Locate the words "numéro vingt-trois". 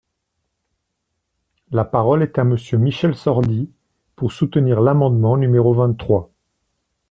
5.37-6.31